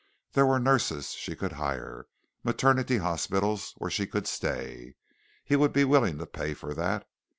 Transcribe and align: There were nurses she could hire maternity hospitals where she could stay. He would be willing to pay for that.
There 0.31 0.47
were 0.47 0.57
nurses 0.59 1.11
she 1.11 1.35
could 1.35 1.51
hire 1.51 2.07
maternity 2.43 2.97
hospitals 2.97 3.75
where 3.77 3.91
she 3.91 4.07
could 4.07 4.25
stay. 4.25 4.95
He 5.43 5.55
would 5.55 5.73
be 5.73 5.83
willing 5.85 6.17
to 6.17 6.25
pay 6.25 6.55
for 6.55 6.73
that. 6.73 7.07